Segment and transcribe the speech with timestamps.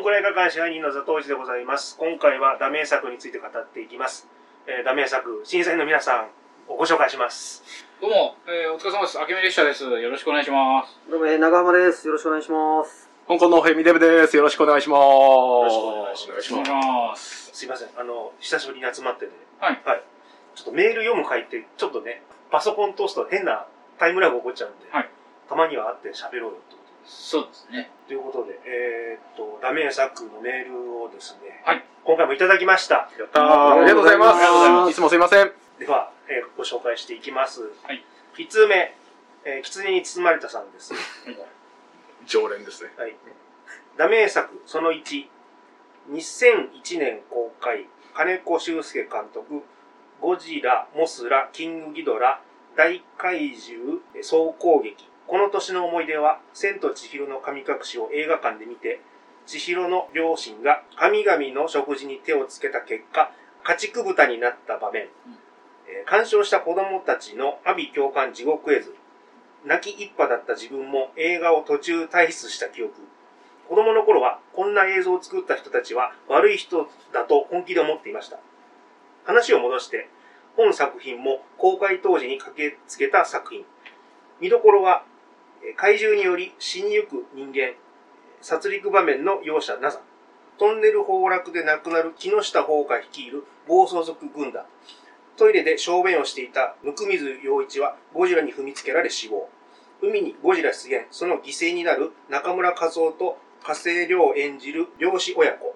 [0.00, 1.98] ンクラ映画館支配人の座頭市でございます。
[1.98, 4.26] 今回はダメ作について語っていきます。
[4.66, 7.62] えー、ダメ作、審査員の皆さんをご紹介します。
[8.00, 9.20] どうも、えー、お疲れ様です。
[9.20, 9.84] あけみ列車です。
[9.84, 11.10] よろしくお願いします。
[11.10, 12.06] どうも、えー長浜です。
[12.06, 13.10] よろしくお願いします。
[13.28, 14.34] 香港のフェミデブです。
[14.38, 15.00] よろしくお願いします。
[15.02, 17.58] よろしくお願いしますす。
[17.58, 17.88] すいません。
[17.98, 19.32] あの、久しぶりに集まってね。
[19.58, 19.80] はい。
[19.84, 20.02] はい。
[20.54, 23.66] ちょっとメール読む回って、ちょっとね、パソコン通すと変な
[23.98, 25.10] タイムラグ起こっちゃうんで、はい
[25.50, 26.79] たまには会って喋ろうよと。
[27.10, 27.90] そうですね。
[28.06, 33.10] ということで、えーっと、ダメ作のメールをですね、はい今回もいただきました。
[33.18, 33.72] やったー。
[33.72, 34.36] ありがとうございます。
[34.36, 35.52] ありがとうございますいつもすいません。
[35.78, 37.62] では、えーご紹介していきます。
[37.82, 38.04] はい。
[38.36, 38.94] 1通目、
[39.44, 40.94] えー、狐に包まれたさんです。
[42.26, 42.90] 常連ですね。
[42.96, 43.16] はい。
[43.96, 45.26] ダメ作その1、
[46.10, 49.62] 2001年公開、金子修介監督、
[50.20, 52.40] ゴジラ、モスラ、キングギドラ、
[52.76, 55.10] 大怪獣、えー総攻撃。
[55.30, 59.00] この年の思い出は、千と千尋の神隠しを映画館で見て、
[59.46, 63.30] 千尋の両親が神々の食事に手をつけた結果、
[63.62, 65.04] 家畜豚になった場面。
[65.86, 68.92] えー鑑賞した子供たちの阿鼻共感地獄絵図。
[69.64, 72.94] 泣き一派だった自分も映画を途中退出した記憶。
[73.68, 78.40] 子供の頃はこんな映像を作った人たちは悪い人だと本気で思っていました。
[79.24, 80.08] 話を戻して、
[80.56, 83.64] 本作品も公開当時に駆けつけた作品。
[84.40, 85.09] 見どころは、えー
[85.76, 87.74] 怪獣により死にゆく人間、
[88.40, 90.00] 殺戮場面の容赦なさ。
[90.58, 94.64] トンネル崩落で亡くなる木下宝華率いる暴走族軍団。
[95.36, 99.48] トイレで小便をしていた温水洋一はゴジラに踏みつけられ死亡。
[100.02, 105.74] 海にゴジラ出現、その犠牲になる中村和夫と加瀬亮を演じる漁師親子。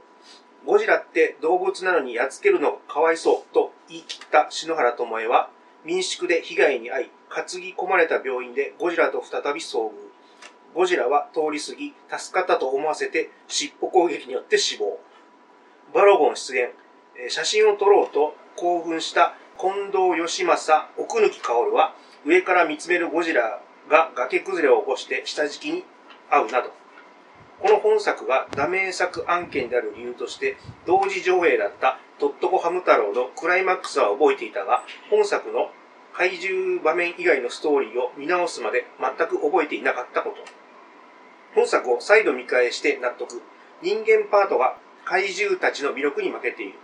[0.65, 5.51] ゴジラって動物なのにやっつけるのかわいそうと言い切った篠原智恵は
[5.85, 9.91] 民宿で被害に遭い担ぎ込まれた病院でゴジラと再び遭遇。
[10.75, 14.99] ゴジラは通り過ぎ助かったと思わせて尻尾攻撃によって死亡。
[15.93, 16.73] バロゴン出現。
[17.29, 21.95] 写真を撮ろうと興奮した近藤義正、奥貫薫は
[22.27, 25.85] 上から見つめるゴジラが崖崩れを起こして下敷きに
[26.31, 26.73] 遭うなど。
[27.61, 30.57] この本作がダメ作案件である理由として
[30.87, 35.71] 同時上映だったトットコハム太郎のクライマックスは覚えていたが、本作の
[36.13, 40.37] 怪獣場面以外のストーリーを見直すまで全く覚えていなかったこと。
[41.55, 43.43] 本作を再度見返して納得。
[43.83, 46.79] 人間パートが怪獣たちの魅力に負けている。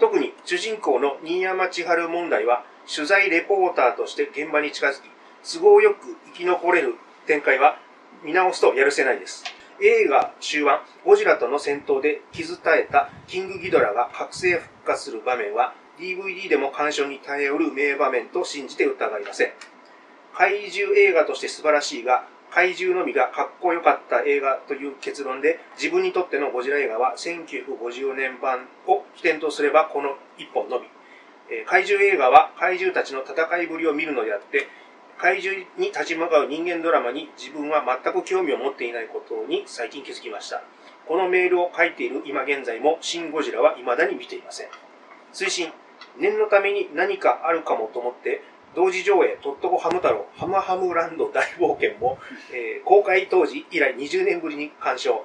[0.00, 5.10] 特に主人公の新山千春問題は取材レポーターとして現場に近づき、
[5.44, 6.94] 都合よく生き残れる
[7.26, 7.78] 展開は
[8.24, 9.44] 見直すとやるせないです。
[9.84, 19.52] 映画終盤、ゴジラとの戦闘で傷絶えたキングギドラが覚醒復活する場面は DVD でも鑑賞に耐えうる名場面と信じて疑いません。
[20.34, 30.86] 怪獣映画として素晴らしいが、怪獣のみがかっこよかった映画という結論で、自分にとってのゴジラ映画は1950年版を起点とすればこの一本のみ。
[31.66, 34.68] 怪獣映画は怪獣たちの戦いぶりを見るのであって、
[35.18, 40.62] 怪獣に立ち向かう人間ドラマに自分は全く興味を持っていないことに最近気づきました。
[41.06, 44.68] このメールを書いている今現在も、シン・ゴジラは未だに見ていません。
[45.32, 45.72] 推進、
[46.18, 48.42] 念のために何かあるかもと思って、
[48.74, 52.18] 同時上映、トットコハム太郎、ハムハムランド大冒険も、
[52.52, 55.24] えー公開当時以来20年ぶりに鑑賞。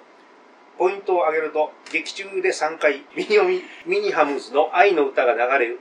[0.78, 5.80] ポイントを挙げると、劇中で3回、ミニオミ、ミニハムズの愛の歌が流れる。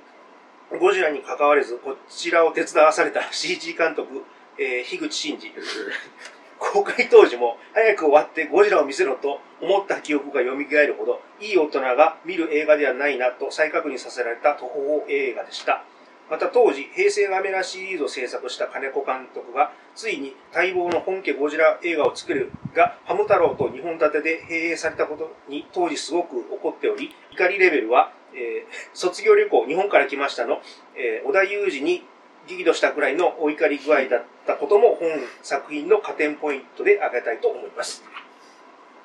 [0.70, 4.24] ゴジラに関われず、こちらを手伝わされた CG 監督、
[4.58, 5.52] えー樋口真嗣。
[6.58, 15.84] 公開当時も早く終わってゴジラを見せろと思った記憶が蘇るほどいい大人が見る映画ではないなと再確認させられた途方映画でした。
[16.28, 30.60] また当時、平成ガメラシリーズを制作した金子監督が、ついに待望の本家ゴジラ映画を作るが、ハム太郎と2本立てで併映されたことに当時すごく怒っており、怒りレベルは、えー卒業旅行、日本から来ましたの、
[30.94, 32.04] えー、織田裕二に
[32.46, 35.08] 激怒したくらいのお怒り具合だったことも本
[35.42, 38.04] 作品の加点ポイントで挙げたいと思います。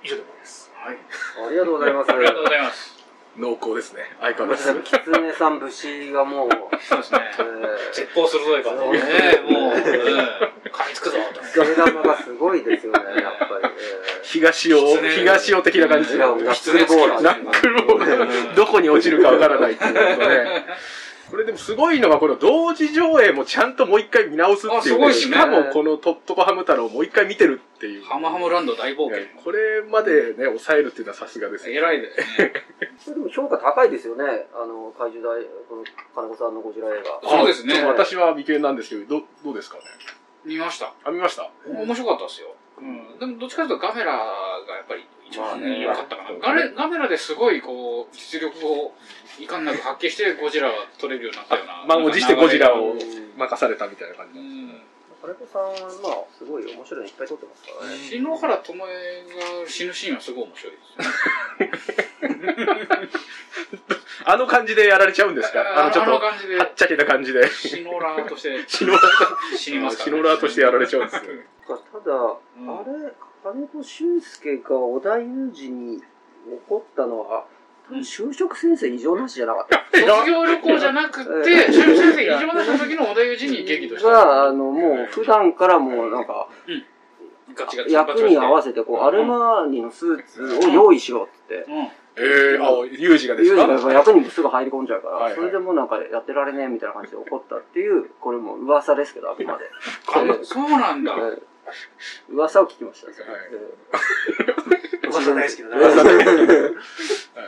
[0.04, 0.72] 以上でございます。
[0.76, 0.98] はい。
[1.48, 2.12] ありがとうございます。
[2.12, 3.02] ありがとうございます。
[3.38, 4.04] 濃厚ですね。
[4.20, 4.82] 相変わらず。
[4.84, 6.50] キツネさん節がもう、
[6.84, 7.20] そうですね。
[7.40, 9.80] え絶好鋭い感じでね、もう、うん、
[10.70, 11.42] 噛みつくぞと。
[11.42, 13.74] ー、ガメ玉がすごいですよね、やっぱり。
[14.24, 16.14] 東尾、狐東尾的な感じ。
[16.14, 17.42] えー、ナナックルボーラー。
[17.42, 18.56] ックルボール。
[18.56, 20.66] どこに落ちるかわからないっていうことね。
[21.32, 28.04] これでもすごいのが、この同時上映もちゃんともう一回見直すっていう、あすごいっすねしかもこのトットコハム太郎をもう一回見てるっていう。
[28.04, 29.26] ハムハムランド大冒険。
[29.42, 31.76] これまでね、抑えるっていうのはさすがですね。
[31.76, 32.54] 偉いですね。
[33.00, 35.84] それでも評価高いですよね、あの、怪獣大、この
[36.14, 37.30] 金子さんのゴジラ映画。
[37.30, 39.84] そうですね私は未見なんですけど、どどうですかね？
[40.46, 40.94] 見ました。
[41.04, 41.50] あ、見ました？
[41.68, 42.56] 面白かったですよ。
[42.80, 43.20] うん。
[43.20, 44.18] でも、どっちかというとガメラが
[44.76, 46.40] やっぱり一番良かったかな。
[46.40, 48.94] ガレガメラですごい、こう、実力を
[49.40, 51.86] いかんなく発揮して、ゴジラが取れるようになったような。
[51.88, 53.00] 満を持してゴジラをうん
[53.38, 54.91] 任されたみたいな感じうなんですん
[55.22, 55.70] 金子さんは、
[56.02, 57.98] まあ、すごい面白いのいっぱい撮ってますからね。
[57.98, 59.24] 篠原ともえ
[59.64, 62.00] が死ぬシーンはすごい面白いですよ。
[64.26, 65.62] あの感じでやられちゃうんですか？
[65.84, 67.48] あのちょっと、は感じでっちゃけた感じで。
[67.50, 71.22] シノラーとしてシノラー死にますから、シノラーとしてやられちゃうんですよ。
[71.68, 72.16] ただ、
[72.58, 73.14] うんあれ、
[73.44, 76.04] 金子俊介が織田裕二に
[76.68, 77.46] 怒ったのは、
[78.04, 79.82] 就職先生異常なしじゃなかった。
[80.00, 84.10] 卒業旅行じゃなくて、修士先生異常なした時の小田裕二に激怒した。
[84.10, 86.48] が、あの、もう普段からもうなんか、
[87.54, 91.66] ガチガチ役に合わせて、こう、アルマーニのスーツを用意しろって。
[91.68, 91.88] うん。
[92.18, 93.62] えー、あ、ユージがですか？
[93.64, 99.66] ユージがやっぱ役にもすぐ入り込んじゃうから、はいはいそれでもうなんかやってられねえみたいな感じで怒ったっていう、これもう噂ですけど、あくまで。
[100.14, 101.14] あそうなんだ。
[101.18, 101.42] ええ
[102.30, 103.12] 噂を聞きました。
[105.10, 105.78] 噂大好きだな。
[105.78, 106.24] 噂大好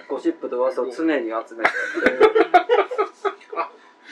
[0.08, 1.72] ゴシップと噂を常に集めて。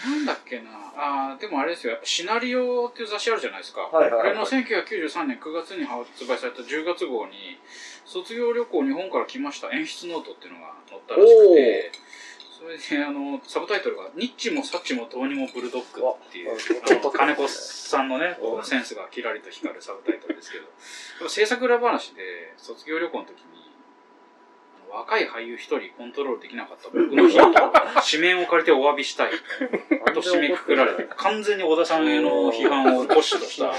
[0.01, 0.71] なんだっけな。
[0.95, 1.99] あーでもあれですよ。
[2.03, 3.81] シナリオっていう雑誌あるじゃないですか。
[3.81, 7.59] はいはいはいこれの1993年9月に発売された10月号に、
[8.05, 11.91] 卒業旅行日本から来ました演出ノートっていうのが載ったらしくて、
[12.61, 23.60] それで、あの、サブタイトルが、ニッチもサッチもどうにもブルドッグっていう、あの金子さんのね、センスがキラリと光るサブタイトルですけど、制作裏話で、卒業旅行の時に、
[24.93, 27.43] 若い俳優一人コントロールできなかった僕の日と
[28.11, 29.31] 紙面を借りてお詫びしたい
[30.13, 33.73] と締めくくられて、完全に小田さんへの批判を骨子とした、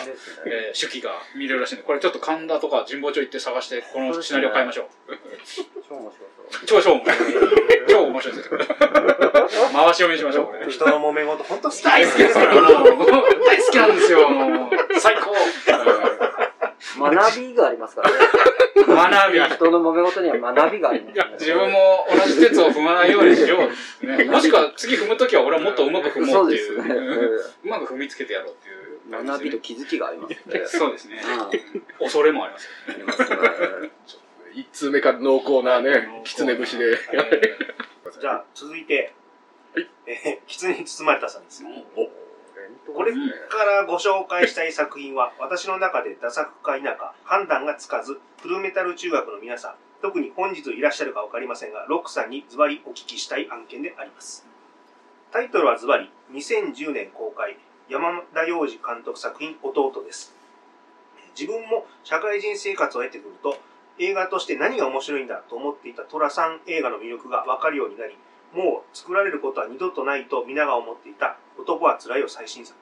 [0.47, 4.87] えー手記が見れるらしいんで、これちょっと神田とか神保町行って探して、このシナリオ買いましょう。
[5.88, 6.67] 超面白そう。
[6.67, 7.17] 超超面白い。
[7.88, 8.58] 超面白いですよ。
[9.73, 10.70] 回し読みしましょう、これ。
[10.70, 15.00] 人の揉め事、本当好き大好きですから、大好きなんですよ、もう。
[15.00, 15.32] 最高。
[17.11, 18.17] 学びがありますからね。
[18.87, 19.41] 学び。
[19.41, 21.25] 人の揉め事には学びがあります、ね。
[21.39, 23.59] 自分も同じ鉄を踏まないようにしよ
[24.03, 24.25] う、ね。
[24.31, 26.67] もしくは次踏むときは俺はもっとうまく踏もっていう。
[26.67, 26.95] そううですね。
[27.65, 30.63] うまく踏みつけてやろうっていうええ学びと気づきがありますね。
[30.67, 31.21] そうですね。
[31.23, 32.49] うん恐れもあ
[32.97, 33.91] りますよね。
[34.55, 36.85] 一通目から濃厚なね、狐節で。
[37.13, 37.51] え
[38.21, 39.15] じゃあ、続いて、
[39.75, 41.71] はいえー、狐に包まれたさんですよ。
[41.97, 42.22] お
[42.95, 54.47] これからご紹介したい作品は、私の中でダ作か否か判断がつかず、フルメタル中学の皆さん、特に本日いらっしゃるかわかりませんが、ロックさんにズバリお聞きしたい案件であります。
[55.31, 57.57] タイトルはズバリ、2010年公開、
[57.89, 60.35] 山田洋次監督作品、弟です。
[61.39, 63.57] 自分も社会人生活を経てくると、
[63.99, 68.17] 映画として何が面白いんだと思っていた寅さん映画の魅力が分かるようになり、
[68.53, 72.79] もう作られることは二度とないと皆が思っていた男はつらいよ最新作。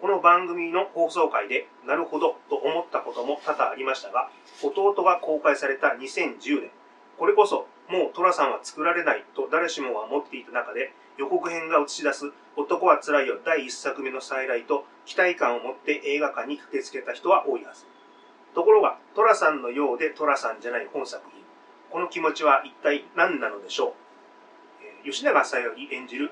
[0.00, 4.28] この番組の放送回で、なるほどと思ったことも多々ありましたが、
[4.62, 6.70] 弟が公開された2010年、
[7.18, 17.86] これこそもう寅さんは作られないと誰しもが思っていた中で、予告編が映し出す男はつらいよ第一作目の再来と期待感を持って映画館に駆けつけた人は多いはず。
[18.54, 21.42] ところが、寅さんのようで寅さんじゃない本作品。
[21.90, 23.92] この気持ちは一体何なのでしょう、
[25.04, 26.30] えー吉永小百合演じる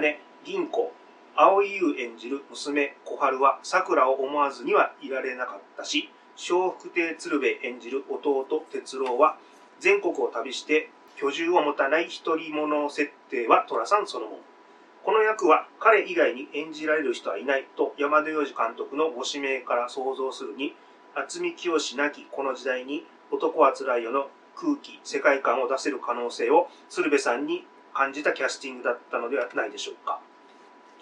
[0.00, 0.92] 姉、銀子、
[1.36, 9.36] 蒼井優演じる娘、小春は桜を思わずにはいられなかったし、笑福亭鶴瓶演じる弟、哲郎は
[9.78, 14.38] 全国を旅して居住を持たない一人者設定は寅さんそのもの。
[15.02, 20.74] この役は彼以外に演じられる人はいないと山田洋次監督のご指名から想像するに、
[21.14, 27.64] 渥美清なきこの時代に男はつらいよの空気、世界観を出せる可能性を鶴瓶さんに
[27.94, 30.20] 感じたキャスティングだったのではないでしょうか。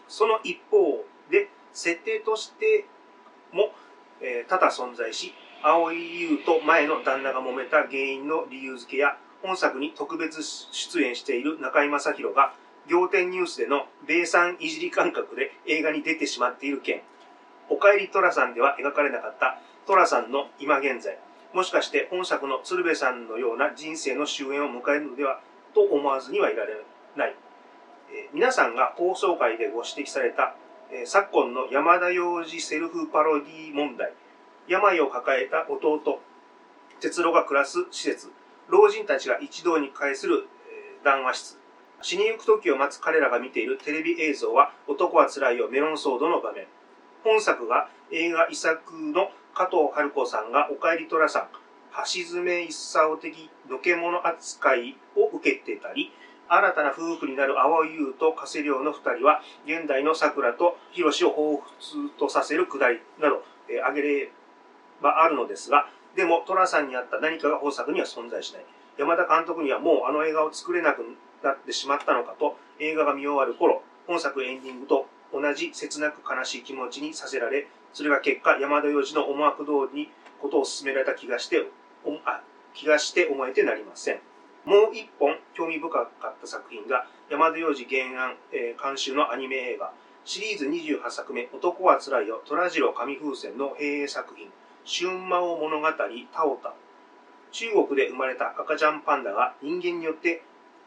[0.09, 2.87] その一方で、設定として
[3.53, 3.73] も、
[4.21, 12.55] えー多々存在し、蒼井優と前の旦那が揉めた原因の理由付けや、本作に特別出演している中居正広が、
[12.88, 17.03] 仰天ニュースでの米産いじり感覚で映画に出てしまっている件、
[17.69, 21.19] おかえりトラさんでは描かれなかったトラさんの今現在、
[21.53, 25.41] もしかして本作の鶴瓶さんのような人生の終焉を迎えるのでは
[25.75, 26.75] と思わずにはいられ
[27.17, 27.35] ない。
[28.33, 30.55] 皆さんが放送回でご指摘された、
[31.05, 34.12] 昨今の山田洋次セルフパロディ問題、
[34.67, 36.21] 病を抱えた弟、
[37.00, 38.31] 哲郎が暮らす施設、
[38.69, 40.47] 老人たちが一堂に会する、
[41.05, 41.59] 談話室、
[42.00, 46.67] 死にゆく時を待つ彼らが見ているテレビ映像は男はつらいよメロンソードの場面。
[47.25, 51.49] 本作が映画遺作の加藤春子さんがおかえりとらさん、
[52.15, 56.12] 橋爪一茶的のけ者扱いを受けてたり、
[56.49, 61.61] 新たな夫婦になる青井優と加瀬亮の二人は、現代の桜と広志を彷
[62.09, 64.31] 彿とさせるくだりなど、えー挙げれ
[65.02, 68.64] ばあるのですが、でも寅さんにあった何かが本作には存在しない。
[68.99, 71.05] 山田監督にはもうあの映画を作れなく
[71.43, 80.11] なってしまったのかと映画が見終わる頃本作エンディングと同じ切なく悲しい気持ちにさせられそれが結果山田洋次の思惑通りに
[80.43, 81.64] ことを進められた気がして
[82.25, 82.40] あ
[82.75, 84.21] 気がして思えてなりません。
[84.65, 89.93] もう一本興味深かった作品が山田洋次原案、えー監修のアニメ映画。
[90.29, 94.53] シリーズ28作目「男はつらいよ虎次郎紙風船」の閉営作品
[94.85, 96.75] 「春魔を物語タオタ」
[97.50, 100.43] 中国で生まれた赤ちゃんパンダが人間によって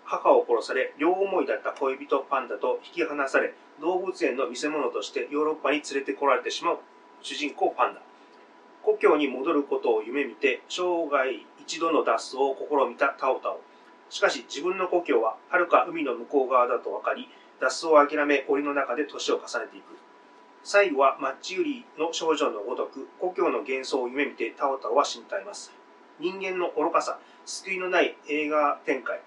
[0.05, 6.79] 母を殺され両思いだった恋人パンダと引き離され動物園の見せ物としてヨーロッパに連れてこられてしまう
[7.23, 8.01] 主人公パンダ。
[8.83, 13.61] 故郷に戻ることを夢見て生涯一度の脱走を試みたタオタオ。
[14.09, 19.97] しかし自分の故郷は遥か海の向こう側だと分かり脱走を諦め檻の中で年を重ねていく。
[20.63, 25.71] 最後はマッチ売りの少女のごとく故郷の幻想を夢見てタオタオは死に絶えます。
[26.19, 29.21] 人間の愚かさ救いのない映画展開。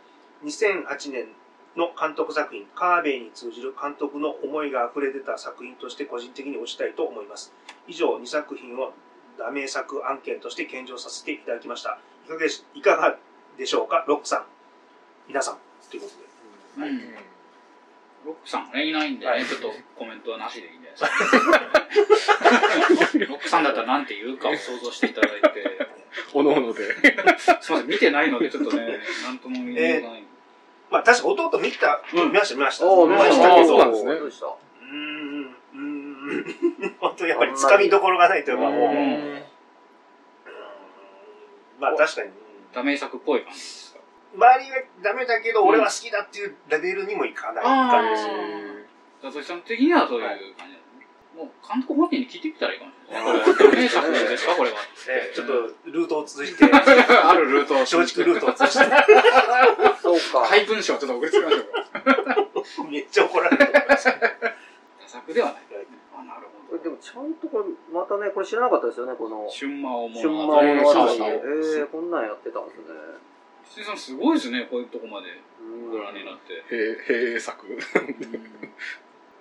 [0.45, 1.29] 2008年
[1.77, 7.53] の監督作品カーベイに通じる監督の思いが溢れ出た作品として個人的に推したいと思います。
[7.89, 8.93] 以上2作品を
[9.39, 13.17] ダメ作案件として献上させていただきましたいかがでしいかが
[13.59, 14.45] でしょうかロックさん
[15.29, 15.59] 皆さん
[15.91, 16.85] ということで。
[18.25, 21.19] ロックさんね、いないんで、ちょっとコメントはなしでいいんじゃない
[22.09, 22.39] ですか。
[23.29, 25.49] ロックさんだったら何て言うかを想像していただいて、
[26.33, 26.95] おのおので。
[27.61, 30.25] すみません、見てないのでちょっとね、なんとも言いようがない。
[30.91, 36.05] まあ確か弟見た、見ました見ました、見ましたそうなんですねどうでしたうーんうーん
[37.01, 38.73] 本当やっぱりつかみどころがないというかもう
[41.81, 42.35] まあ確かにうん
[42.73, 44.01] ダメ作っぽい感じですか？
[44.35, 48.35] 周りがダメだけど俺は好きだっていうレベルにもいかない感じですよ
[49.23, 50.75] 佐々木さん的にはそういう感じ。
[51.35, 53.25] もう監督本人に聞いてみたらいいかもしれない。
[53.25, 54.77] これはダメ作ですかこれは。
[55.09, 55.53] え ちょっと
[55.87, 58.85] ルートを通じて あるルートを松竹ルートを通じて
[60.01, 60.47] そうか。
[60.47, 62.85] 配文章ちょっと送りつけましょうか。
[62.89, 64.15] めっちゃ怒られると思いますダ
[65.09, 65.63] 作ではない。
[66.17, 66.69] あ、なるほど。
[66.69, 69.45] これでもちゃんとこれ、またね、これ知らなかったですよね、この。
[69.53, 70.93] 春魔を春物魔物語。
[70.93, 72.85] そうそうえー、こんなんやってたんですね。
[73.69, 75.29] 羊さんすごいですね、こういうとこまで
[75.61, 76.65] うんご覧になって。
[76.71, 77.67] 閉閉作。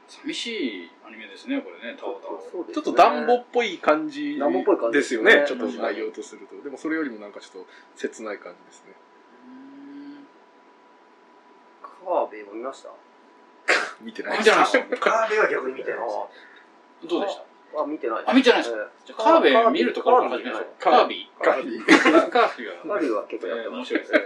[0.07, 0.47] 寂し
[0.85, 2.39] いアニメですね、これね、タオタオ。
[2.51, 5.45] そうですねちょっと暖房っぽい感じ暖房っぽい感じですよね。
[5.47, 6.61] ちょっと内容とすると。
[6.61, 8.93] でもそれよりもなんかちょっと切ない感じですね。
[11.81, 12.89] カーベイも見ました？
[14.03, 15.99] 見てない見てないですカーベは逆に見てない
[17.07, 17.43] どうでした？
[17.75, 18.73] あ、見てないあ見てないですえ
[19.05, 20.67] じゃあカーベイ見るところから始めましょう。
[20.79, 21.81] カービカービィ。
[21.81, 22.29] ー。
[22.29, 22.99] カービィーカは。
[22.99, 23.77] ーベイは結構やってます。
[23.77, 24.19] 面白いですえ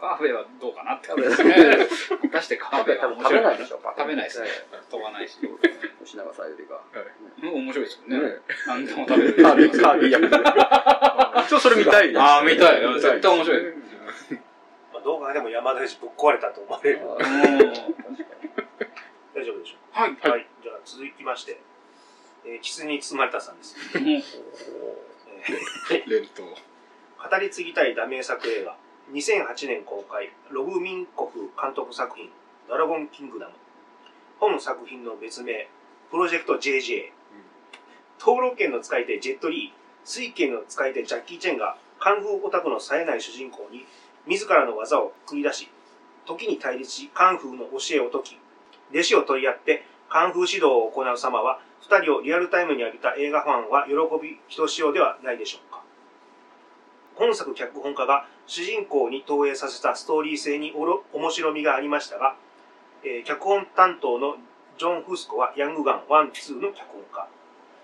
[0.00, 2.18] カーベイはどうかなってカーベイことですね。
[2.22, 3.94] 果たしてカーカーーベは面白いないでしょうか。
[3.96, 4.76] 食べないですねえ。
[4.90, 5.38] 飛ばないし。
[5.42, 6.80] え吉永さゆりが。
[7.42, 8.34] うん面白いですよねね。
[8.66, 9.42] 何でも食べる。
[9.42, 10.36] カービィ、カービィ役で。
[10.36, 12.20] ちょっとそれ見たいです。
[12.20, 13.62] あー見たい絶対面白い
[14.92, 17.58] まあ動画でも山田裕二ぶっ壊れたと思われるうん
[19.34, 20.10] 大丈夫でしょはい。
[20.10, 20.36] うはいじゃあ
[20.84, 21.60] 続きまして
[22.44, 23.76] えー狐に包まれたさんです。
[23.98, 26.42] も うえー連投。
[26.44, 28.76] 語り継ぎたいダメ作映画。
[29.12, 32.30] 2008年公開ロブ・ミンコフ監督作品
[32.68, 33.52] 「ドラゴンキングダム」
[34.38, 35.68] 本作品の別名
[36.10, 37.10] プロジェクト JJ
[38.18, 39.82] 登録権の使い手ジェットリー。
[40.04, 43.86] 水拳の使い手ジャッキー・チェンがカンフーオタクの冴えない主人公に
[44.26, 45.68] 自らの技を繰り出し
[46.26, 48.38] 時に対立しカンフーの教えを解き
[48.90, 55.82] 弟子を取り合ってカンフー指導を行う様は2人をリアルタイムに浴びた映画ファンは喜びひとしおではないでしょうか
[57.16, 62.36] 本作脚本家が主人公に投影させたストーリー性におろ面白みがありましたが、
[63.04, 64.36] えー脚本担当の
[64.78, 67.28] ジョン・フスコはヤングガン1、2の脚本家。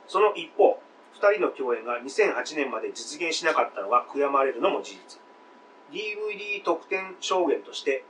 [0.06, 0.80] その一方、
[1.14, 5.20] 2人の共演が2008年まで実現しなかったのが悔やまれるのも事実。
[5.92, 8.04] DVD 特典証言として、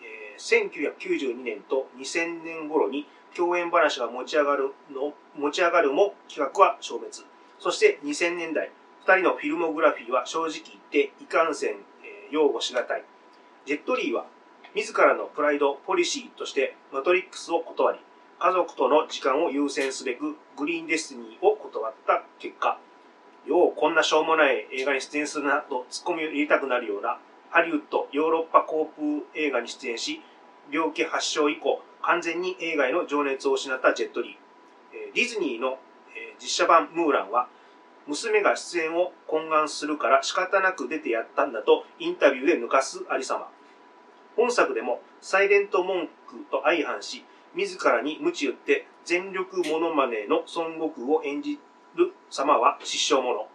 [0.00, 7.24] えー1992年と2000年頃に共演話が持ち上がるの持ち上がるも企画は消滅。
[7.58, 8.70] そして2000年代、
[9.06, 13.04] 二人のフィルモグラフィーは正直言っていかんせん、えー擁護しがたい。
[13.66, 14.26] ジェットリーは
[14.74, 17.98] 自らのプライド、ポリシーとしてマトリックスを断り、
[18.40, 22.78] 家族との時間を優先すべくグリーンデスティニーを断った結果、
[23.46, 27.18] ようこんなしょうもない映画に出演するなとツッコミを入れたくなるような
[27.50, 30.20] ハリウッド、ヨーロッパ航空映画に出演し、
[30.72, 35.14] 病気発症以降、完全に映画への情熱を失ったジェットリー。
[35.14, 35.78] ディズニーの、
[36.38, 37.48] 実写版ムーランは、
[38.06, 43.48] 娘が出演を懇願するから仕方なく出てやったんだとインタビューで抜かすありさま。
[44.36, 51.58] 本作でもサイレント文句と相反し、自らに鞭打って全力モノマネの孫悟空を演じ
[51.94, 53.48] る様は失笑者。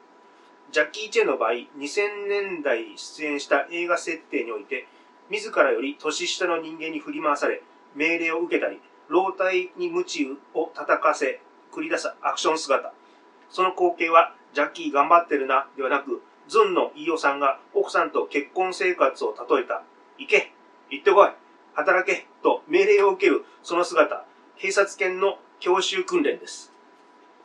[0.72, 4.88] ジャッキー・チェンの場合、2000年代出演した映画設定において、
[5.30, 7.62] 自らより年下の人間に振り回され、
[7.96, 11.42] 命令を受けたり、老体に鞭を叩かせ、
[11.72, 12.94] 繰り出すアクション姿。
[13.50, 19.84] その光景は、ジャッキー頑張ってるな、ではなく、ズンの飯尾さんが奥さんと結婚生活を例えた、
[20.18, 20.52] 行け、
[20.90, 21.30] 行ってこい、
[21.74, 24.26] 働け、と命令を受けるその姿、
[24.58, 26.72] 警察犬の教習訓練です。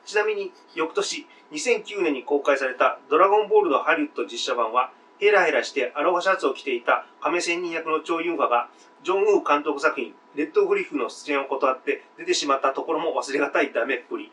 [0.05, 8.69] ちなみに、翌年、2009年に公開されたドラゴンボールのハリウッド実写版は、ヘラヘラしてアロハシャツを着ていた亀仙人役のチョウ・ユンファが、
[9.03, 14.33] ジョン・ウー監督作品、レッドグリフの出演を断って出てしまったところも忘れがたいダメっぷり。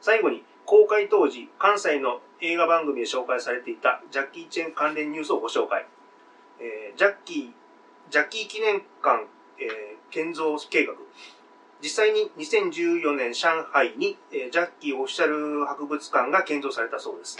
[0.00, 5.86] 最後に、公開当時、関西の映画番組で紹介されていたジャッキー・チェン関連ニュースをご紹介。
[6.60, 7.50] えージャッキー、
[8.10, 9.26] ジャッキー記念館、
[9.58, 10.94] えー建造計画。
[11.80, 17.38] 実際に2014年上海に、えージャッキーオフィシャル博物館が建造されたそうです。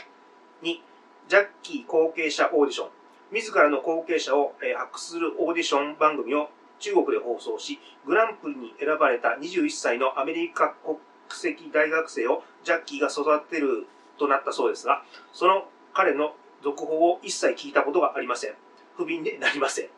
[0.63, 0.81] 2、
[1.29, 2.89] ジャッキー後継者オーディション。
[3.33, 13.87] 自らの後継者を、えー発掘するオーディション番組を中国で放送し、グランプリに選ばれた21歳のアメリカ国籍大学生をジャッキーが育てる
[14.19, 18.55] となったそうですが、その彼の続報を一切聞いたことがありません。
[18.97, 19.89] 不憫でなりません。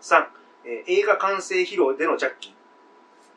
[0.00, 0.26] 3、
[0.64, 2.52] えー映画完成披露でのジャッキー。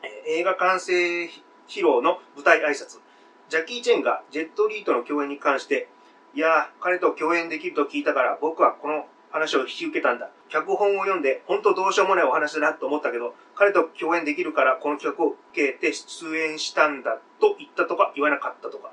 [0.02, 1.30] えー映画完成披
[1.68, 3.00] 露の舞台挨拶。
[3.48, 5.88] ジャッキー・チェンがジェット・リーとの共演に関して、
[6.34, 10.30] いやー、彼と共演できると聞いたから僕はこの話を引き受けたんだ。
[10.48, 18.92] 脚本を読んで、本当どうしようもないお話だなと思ったけど、彼と共演できるからこの企画を受けて出演したんだと言ったとか言わなかったとか。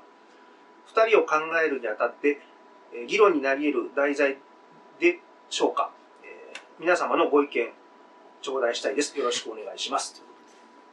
[0.86, 2.40] 二人を考えるにあたって、
[2.92, 4.38] えー議論になり得る題材
[5.00, 5.18] で
[5.50, 5.90] しょうか。
[6.22, 7.72] えー皆様のご意見、
[8.42, 9.16] 頂戴したいです。
[9.18, 10.22] よろしくお願いします。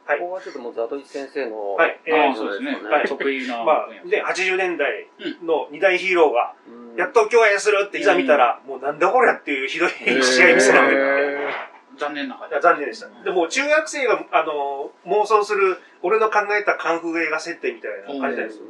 [0.04, 2.00] はいここはちょっともうザトイチ先生の、はい。
[2.06, 2.76] えーああ、そうですね。
[2.88, 5.06] はい得意なまあで、80年代
[5.44, 11.72] の二大ヒーローが、うんやっと共演するっていざ見たら、もうなんだこりゃっていうひどい試合見せられた。
[11.98, 13.08] 残念な感いや残念でした。
[13.22, 18.64] でも、中学生が、あの、妄想する、俺の考えたカンフー映画設定みたいな感じなんですよ。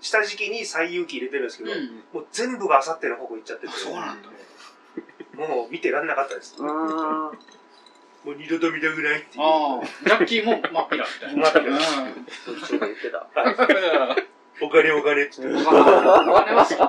[0.00, 2.02] 下敷きに最有機入れてるんですけど、うん。
[2.12, 4.28] もう全部があさっての方向行っちゃってて、そうなんだ。
[5.34, 6.56] もう見てらんなかったです。
[6.60, 7.32] あ
[8.24, 9.42] もう二度と見たくないっていう。
[9.42, 11.50] ああ、ジャッキーも真っ平みたいな。
[11.50, 11.76] 真っ平うん。
[11.76, 11.80] あ、
[12.44, 13.26] そっちが言ってた。
[14.62, 15.60] お金お金って言って。
[15.60, 16.88] お金はさ、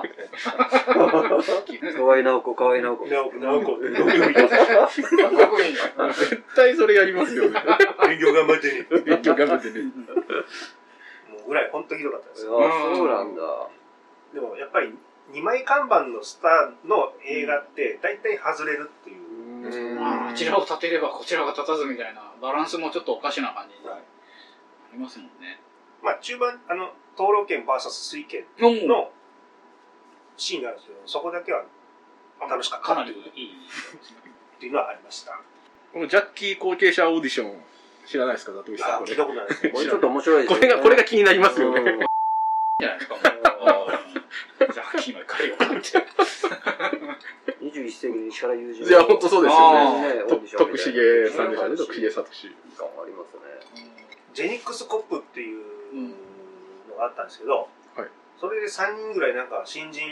[1.96, 3.06] 河合直子、河合直子。
[3.06, 4.46] なおこ、なおこ、どこ見た
[6.12, 7.60] 絶対それやりますよね。
[8.06, 8.86] 勉強頑張ってね。
[9.04, 9.82] 勉強頑張ってね。
[9.84, 9.90] も
[11.46, 12.46] うぐらい、ほんとひどかったです。
[12.46, 12.48] あ
[12.94, 13.42] そうなんだ。
[14.32, 14.94] でもやっぱり
[15.32, 19.24] 二枚看板のスターの映画って大体外れるっていう。
[19.98, 23.98] まあ、こちらを立てればこちらが立たずみたいな、バランスもちょっとおかしな感じにな
[24.92, 25.58] りますもんね。
[26.04, 29.10] まあ中盤、あの、灯籠剣 VS 水剣の、の
[30.36, 31.64] シーンがあるんですけど、そこだけは
[32.48, 33.52] 楽しかったかなりっていういい。
[34.56, 35.40] っていうのはありました。
[35.92, 37.62] このジャッキー後継者オーディション、
[38.06, 38.90] 知らないですか、ザトイさん。
[38.96, 39.70] あ聞いこれたことないですね。
[39.70, 40.66] これちょっと面白いですよね。
[40.66, 41.80] これが、これが気になりますよね。
[41.80, 42.06] うん
[42.80, 43.24] じゃないですか、もう。
[44.72, 45.88] ジャッキーの怒りを買って。
[47.62, 48.88] 21世紀の石原裕次郎。
[48.88, 50.14] いや、本当そうですよね。
[50.16, 52.24] ね、オーとディション徳重さんでしたね、徳重聡。
[52.76, 53.40] 感ありますね。
[54.34, 55.73] ジェニックスコップっていう
[57.04, 58.08] があったんですけど、はい
[58.40, 60.02] それで3人ぐらいなんか新人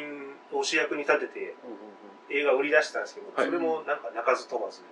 [0.53, 1.55] を主役に立てて
[2.31, 4.83] 映画を売り出したんですけど、はいそれもなんか鳴かず飛ばず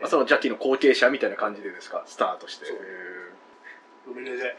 [0.00, 2.66] まあそのジャッキーの後継者みたいな感じでですか、スターとして。
[2.66, 2.78] そう
[4.06, 4.56] ごめんなさい。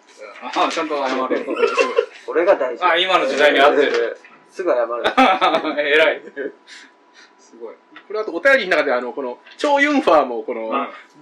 [0.68, 1.46] あ、ちゃんと謝る。
[2.26, 2.84] これが大事。
[2.84, 4.18] あ今の時代に合ってる。
[4.50, 5.04] すぐ謝る。
[5.78, 6.22] 偉い。
[7.38, 7.76] すごい。
[8.08, 10.72] これあとお便りの中であの、この、チョウ・ユンファーもこの、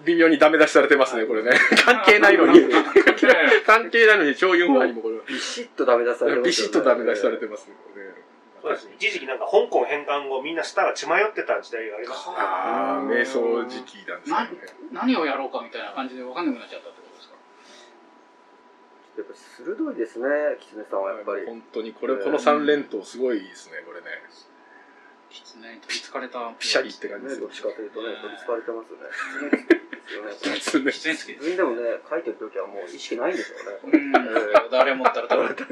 [0.06, 1.52] 微妙にダメ出しされてますね、これね。
[1.86, 2.60] 関係ないのに。
[3.65, 7.76] 関係ないのに、チョウ・ユンファーにもこれ、ビシッとダメ出しされてますビシッとダメ出しされてますね。
[8.62, 8.94] そうですね。
[9.00, 12.38] 一時期なんか香港返還後みんなスターが血迷ってた時代がありましたね。
[12.38, 14.50] ああ、瞑想時期なんですなね。
[14.91, 17.36] 何をやろうかみたいな感じで分かんなくなっちゃったってことですか？
[19.17, 20.28] やっぱ鋭いですね、
[20.60, 21.46] 狐さんはやっぱり。
[21.48, 24.06] 本当に、これ、この3連投すごいですね、これね。
[25.32, 26.54] 狐に取りつかれた。
[26.60, 27.56] ピシャリって感じでね、すよどっ。
[27.56, 29.82] ちかというとね、取りつかれてますよね。
[30.20, 30.60] ね。
[30.60, 31.28] 狐狐好きです。
[31.32, 33.98] 自分でもね、書いてるときはもう意識ないんでしょうね。
[33.98, 34.12] うん。
[34.72, 35.70] 誰もったら誰もったら。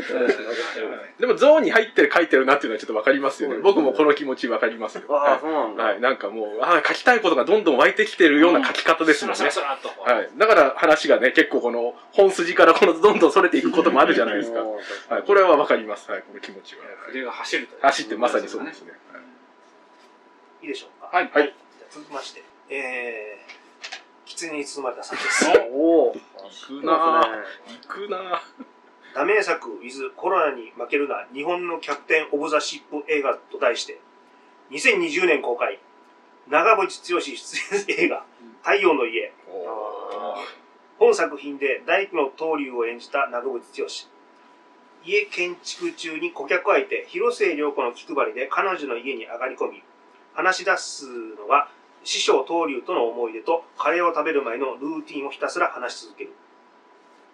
[1.20, 3.58] でも、ゾーンに入ってる書いてるなっていうのはちょっとわかりますよね。
[3.58, 5.04] 僕もこの気持ちわかりますよ。
[5.10, 5.84] ああ、そうなんだ。
[5.84, 9.44] はい、なんかもう、ああ、書きたいことがどんどん湧いてきてるような書き方ですもんね。
[9.44, 10.30] はい。
[10.38, 14.60] だから話がね、結構この本筋からこのどんどんそれていくこともあるじゃないですか。
[15.14, 15.24] はい。
[15.24, 16.10] これはわかります。
[16.10, 16.22] はい。
[16.22, 16.82] この気持ちは。
[17.08, 17.82] 筆が走るという。
[17.82, 18.92] 走ってまさにそうですね。
[18.92, 19.00] はい
[20.62, 21.16] いいでしょうか？
[21.18, 21.30] はい。
[21.32, 25.46] はいじゃあ続きまして、えー、狐に包まれたさんです。
[25.72, 27.44] おお、行くなぁ。
[27.82, 28.40] 行くなぁ。
[29.16, 34.00] ダメ作 with コロナに負けるな日本のキャプテン・オブ・ザ・シップ映画と題して、
[34.70, 35.80] 2020年公開、
[36.48, 37.26] 長渕剛出
[37.92, 38.24] 演映画、
[38.62, 39.34] 太陽の家。
[41.00, 43.88] 本作品で大工の東流を演じた長渕剛。
[45.04, 49.84] 家建築中に顧客相手、広末涼子の気配りで彼女の家に上がり込み、
[50.34, 51.70] 話し出すのが
[52.04, 56.32] 師匠東流との思い出とカレーを食べる前のルーティンをひたすら話し続ける。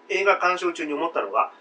[0.10, 1.52] 映画鑑賞中に思ったのが、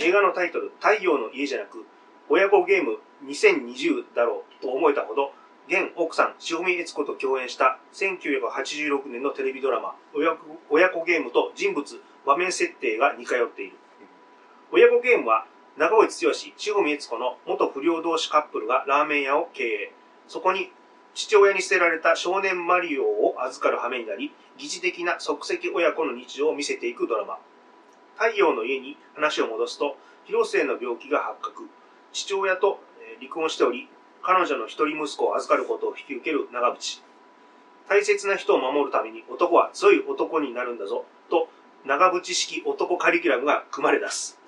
[0.00, 1.86] 映画のタイトル、太陽の家じゃなく、
[2.28, 5.32] 親子ゲーム2020だろうと思えたほど、
[5.68, 11.84] 現奥さん、塩見悦子と共演した1986年のテレビドラマ、親子親子ゲームと人物、
[12.26, 13.76] 場面設定が似通っている。
[14.72, 16.32] 親子ゲームは、長渕剛、
[16.80, 19.92] 塩見悦子の元不良同士カップルがラーメン屋を経営。
[20.28, 20.70] そこに
[21.14, 27.38] 父親に捨てられた少年マリオを預かる羽目になり、疑似的な即席親子の日常を見せていくドラマ。
[28.16, 31.68] 太陽の家に話を戻すと、広末の病気が発覚。
[32.12, 32.80] 父親と
[33.18, 33.88] 離婚しており、
[34.22, 37.02] 彼女の一人息子を預かることを引き受ける長渕。
[37.88, 41.48] 大切な人を守るために男は強い男になるんだぞ、と
[41.86, 44.38] 長渕式男カリキュラムが組まれ出す。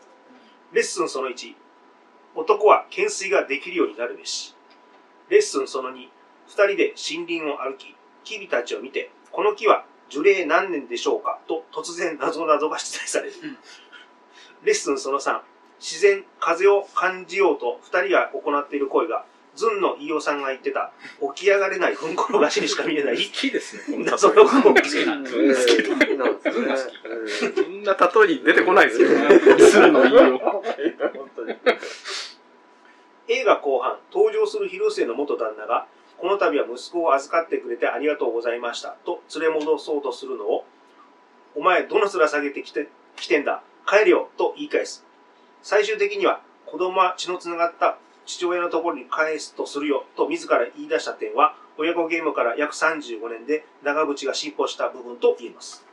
[0.73, 1.55] レッスンその1、
[2.35, 4.55] 男は懸垂ができるようになるべし。
[5.31, 6.09] レッスンその2、二
[6.49, 11.39] 人で森林を歩き、木々たちを見て、この木は樹齢何年でしょうか？
[11.49, 13.33] と突然謎々が出題される。
[13.43, 13.59] うん
[14.63, 15.41] レッスンその3、
[15.79, 19.25] 自然、風を感じようと二人が行っている行為が、
[19.57, 20.93] ズンの飯尾さんが言ってた、
[21.35, 24.05] 起き上がれないふんころがしにしか見えない、好きですね。
[24.05, 24.83] 謎の 光好景。
[25.03, 27.53] きなんですうん好きなんですね。
[27.57, 29.39] そんな例えに出てこないですよね。
[29.65, 30.39] するのいいよ。
[30.39, 30.63] 本
[31.35, 31.55] 当に。
[33.31, 35.87] 映画後半、登場する広末の元旦那が、
[36.19, 40.65] この度は息子を預かってくれてありがとうございました、と連れ戻そうとするのを、
[41.55, 45.07] お前どの面下げてきて、来てんだ、帰れよ、と言い返す。
[45.63, 55.87] 最終的には、子供は血のつながった父親のところに返すとするよ、と自ら言い出した点は、親子ゲームから約35年で長渕が進歩した部分と言えます。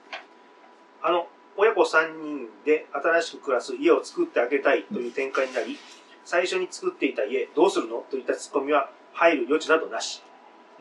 [1.04, 5.78] あの、親子3人で新しく暮らす家を作ってあげたいという展開になり、
[6.28, 8.04] 最初に作っていた家どうするの？
[8.12, 10.22] といったツッコミは入る余地などなし。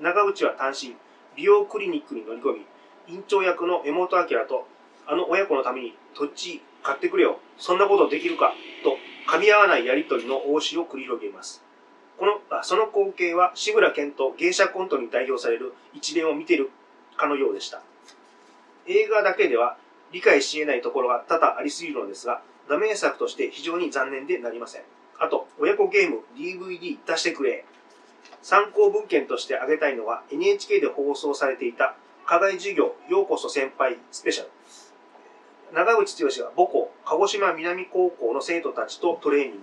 [0.01, 0.97] 長渕は単身、
[1.37, 4.67] 美容クリニックに乗り込み、院長役の江本明と、
[5.07, 8.97] あの親子のために土地買ってくれよ、そんなことできるか、と
[9.33, 11.63] 噛み合わないやりとりの応酬を繰り広げます。
[12.19, 16.73] この、あその光景は志村けんと芸者コントに代表される一連を見ている
[17.17, 17.83] かのようでした。
[18.89, 19.77] 映画だけでは
[20.11, 24.83] 理解し得ないところが多々ありすぎるのですが、ダメ作として非常に残念でなりません。
[25.18, 27.64] あと、親子ゲーム DVD 出してくれ。
[28.42, 34.50] 参考文献として挙げたいのは NHK で放送されていた課外授業ようこそ先輩スペシャル。
[35.74, 39.61] 長渕剛が母校、鹿児島南高校の生徒たちとトレーニング。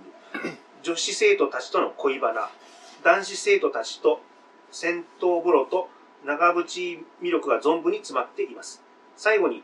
[0.82, 2.50] 女子生徒たちとの恋バナ。
[3.02, 4.20] 男子生徒たちと
[4.70, 5.88] 戦闘風呂と
[6.26, 8.82] 長渕魅力が存分に詰まっています。
[9.16, 9.62] 最後に、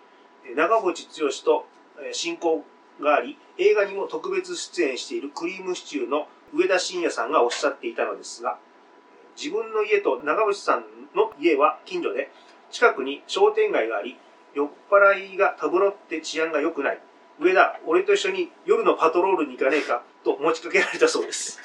[0.55, 0.85] 長渕
[1.23, 1.67] 剛と
[2.03, 2.63] えー親交
[3.01, 8.59] があり、映画にも特別出演しているクリームシチューの上田晋也さんがおっしゃっていたのですが、
[9.37, 10.85] 自分の家と長渕さん
[11.15, 12.31] の家は近所で、
[12.71, 14.17] 近くに商店街があり、
[14.55, 17.01] 酔っ払いがたぶろって治安が良くない。
[17.39, 21.59] 上田、俺と一緒に夜のパトロールに行かねえかと持ちかけられたそうです。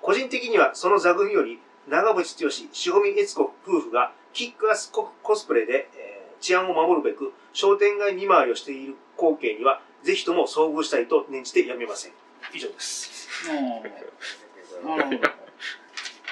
[0.00, 2.44] 個人的にはその座組より、長渕
[2.92, 12.12] 剛、塩見悦子夫婦がキックアスココスプレで、えー治安を守るべく商店街見回りをしている光景には、ぜひとも遭遇したいと念じてやめません。
[12.52, 13.28] 以上です。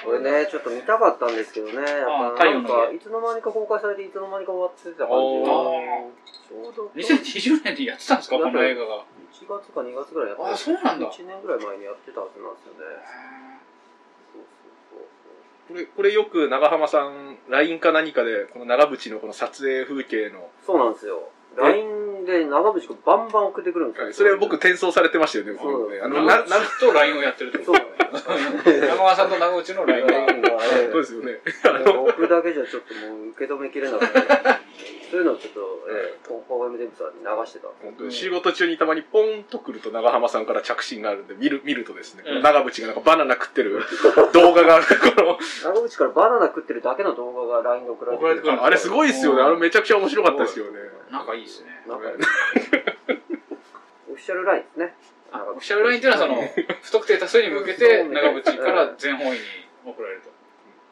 [0.05, 6.11] これね、ちょっと見たかったんですけどね、やあっぱなんか、いつの間にか公開されて、いつの間にか終わってた感じが、お
[6.47, 8.37] ちょうど2020年にやってたんですか？
[8.37, 9.05] この映画が。
[9.31, 11.09] 1月か2月ぐらいやってあそうなんだ。
[11.09, 12.79] 1年ぐらい前にやってたはずなんですよね。
[15.69, 21.29] これ、これよく長浜さん、LINE か何かで、この長渕のこの撮影風景の、そうなんですよ。
[21.55, 24.13] LINE で長渕がバンバン送ってくるんですよ。
[24.13, 27.75] それ僕転送されてましたよね、そうあの、な、な、長渕と LINE をやってるってこそう
[28.63, 30.07] と長川さんと長渕の LINE
[30.41, 30.59] が。
[30.91, 31.39] そうですよね。
[32.05, 34.19] 僕だけじゃちょっともう受け止めきれなくて、
[35.13, 35.61] そういうのをちょっと、
[35.93, 37.67] えームデブさんに流してた。
[37.83, 43.83] 本当に仕事中にたまにポンと来ると長浜さんから着信があるんで、見る、見るとですね、うん長渕がなんかバナナ食ってる
[44.33, 44.85] 動画が、こ
[45.61, 49.43] 長渕からバナナ食ってるだけの動画が LINE で送られて送られてくるの、あれすごいですよね。
[49.43, 50.79] あれめちゃくちゃ面白かったですよね。
[51.11, 51.83] 仲いいですね。
[51.87, 52.07] なんか、
[54.09, 54.95] オフィシャル LINE ですね。
[55.31, 56.41] オフィシャル LINE っていうのはその、
[56.81, 59.37] 不特定多数に向けて長渕から全方位に
[59.85, 60.33] 送られると。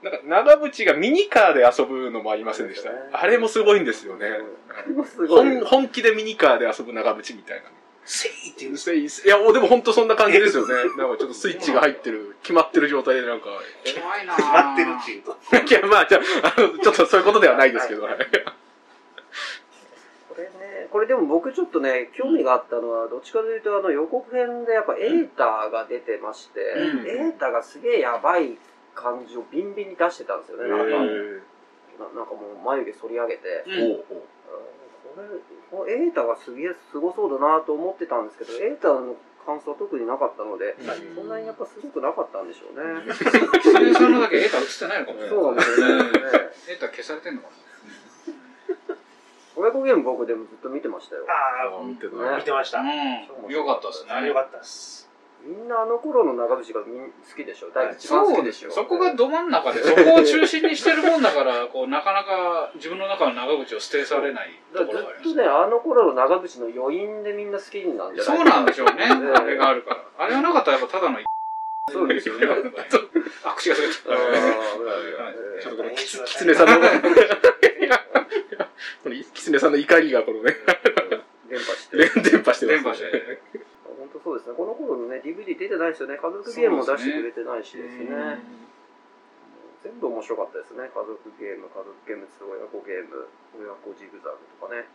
[0.04, 2.90] なんか長渕がミニカーで遊ぶのもありませんでした？
[3.12, 4.28] あれもすごいんですよね。
[4.76, 5.60] あれもすごい。
[5.60, 7.64] 本本気でミニカーで遊ぶ長渕みたいな。
[8.04, 9.08] せいっていう。
[9.08, 10.74] いや、もうでも本当そんな感じですよね。
[10.98, 13.46] なんかちょっとスイッチが入ってる、決まってる状態でなんか。
[14.02, 15.38] 怖いな決まってるっていうと。
[15.56, 18.18] いや、まあ、じゃあ、あの、ちょっとそういうことではないですけど、はい。
[20.30, 28.58] これね、これでも僕ちょっとね、興味があったのは、どっちかというと、あの予告編でやっぱエータが出てまして、うんエータがすげえやばい
[28.96, 30.70] 感じをビンビンに出してたんですよね。
[30.70, 30.86] なんか、
[32.14, 33.66] ななんかもう眉毛反り上げて。
[35.70, 43.14] これ、エータがすげえすごそうだなと思ってたんですけど、エータの感想は特になかったので、うんそんなにやっぱすごくなかったんでしょうね。
[43.62, 45.94] キツネさんのだけエータ映ってないのかもねそうなんですよね。
[46.70, 47.50] エータ消されてんのか
[49.56, 51.26] 親子ゲーム僕でもずっと見てましたよ。
[51.28, 52.82] ああ見てねあ、見てました。
[52.82, 55.10] なうんよかったですねよかったです。
[55.44, 57.70] みんなあの頃の長渕がみん好きでしょ？
[57.74, 58.72] 第一番好きでしょ？
[58.72, 68.94] そこがど真ん中でそこを中心にしてるもんだから こうなかなか自分の中の長渕を捨てされないだところがありますずっとね、あの頃の長渕の余韻でみんな好きになんじゃないそうなんでしょうね。
[69.00, 70.04] ええあれがあるから。
[70.18, 71.20] あれがなかったらやっぱただの
[71.92, 72.48] そうですよね。
[73.44, 73.96] あ口が滑った。
[75.62, 76.76] ちょっとこの演出がキツネさんの、
[79.04, 80.56] このキツネさんの怒りがこのね、
[81.50, 81.98] 連覇して。
[81.98, 83.42] 連電波してます、電波して
[84.42, 84.58] ですね。
[84.58, 86.18] この頃のね、DVD 出てないですよね。
[86.18, 88.42] 家族ゲームも出してくれてないしですね。
[89.84, 90.90] 全部面白かったですね。
[90.90, 94.86] 家族ゲーム、家族ゲーム2、親子ゲーム、親子ジグザグとかね。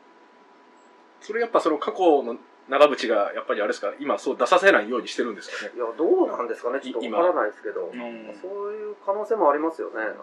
[1.20, 2.36] それやっぱその過去の
[2.68, 5.72] 長渕がやっぱりあれですか、今そう出させないようにしてるんですかね？
[5.74, 6.80] いや、どうなんですかね？
[6.80, 7.86] ちょっとわからないですけど。
[7.86, 9.94] うんそういう可能性もありますよね。
[9.96, 10.22] なんか。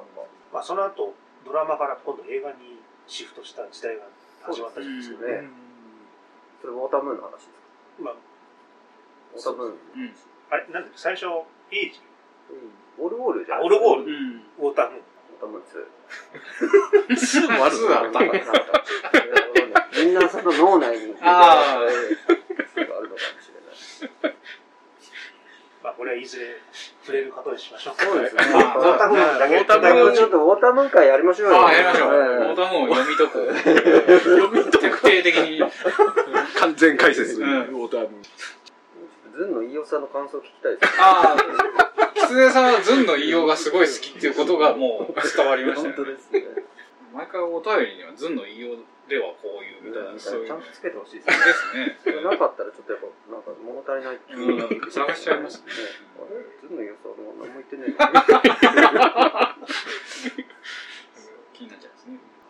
[0.54, 4.04] まあ、その後、ドラマから今度映画にシフトした時代が
[4.44, 5.20] 始まったじゃないですか。
[5.20, 5.50] そうですね。
[6.62, 7.54] それウォータームーンの話ですか
[8.00, 8.16] まあ、
[9.34, 9.70] ウォータームーン。
[9.70, 10.14] うん。
[10.50, 11.26] あれ、なんだっけ、最初、
[11.72, 12.00] エイジ、
[13.00, 14.42] オルゴールじゃあ、ないオルゴール、うん。
[14.60, 15.02] ウォータームーン。
[15.02, 15.64] ウォータームーン
[17.16, 17.18] 2。
[17.18, 17.78] two もある。
[17.78, 18.54] んだなんか。
[19.96, 24.36] みんなその脳内にあーがあるのかもしれない。
[25.84, 26.62] まあ、これはいずれ
[27.02, 27.96] 触れることにしましょう。
[27.96, 28.06] か。
[28.06, 28.44] そうですね。
[28.44, 31.62] ウォータームーンだけ、ウォータームーンちょっとウォータームーン会やりましょうよ。
[31.62, 32.14] ああやりましょう。
[32.14, 32.20] ええ。
[32.48, 33.54] ウォータームーンを読み解く
[34.24, 35.62] 読みと徹底的に。
[36.60, 37.50] 完全解説、うん。
[37.50, 38.22] ウォータームーン
[39.34, 40.92] ずんの飯尾さんの感想聞きたいです、ね。
[41.02, 41.38] ああ、
[42.14, 45.96] きつねさんはずんの飯尾がすごい好きっていうことがもう伝わりましたね。
[45.96, 46.44] 本当ですね。
[47.14, 48.78] 毎回お便りにはずんの飯尾
[49.10, 51.34] ではこういうみたいな、ちゃんとつけてほしいですね。
[52.06, 52.24] ですね。
[52.24, 54.42] なかったらちょっとやっぱ、なんか物足りないっていう。
[54.92, 55.74] 探しちゃいますね。
[56.22, 56.38] あれ？
[56.62, 57.92] ずんの飯尾さん、何も言ってない。